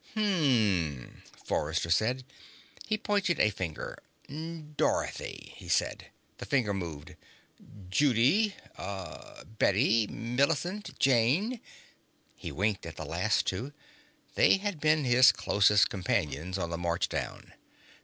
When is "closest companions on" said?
15.31-16.71